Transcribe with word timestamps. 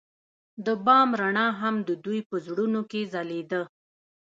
د 0.65 0.67
بام 0.85 1.09
رڼا 1.21 1.47
هم 1.61 1.75
د 1.87 1.89
دوی 2.05 2.19
په 2.29 2.35
زړونو 2.45 2.81
کې 2.91 3.01
ځلېده. 3.13 3.61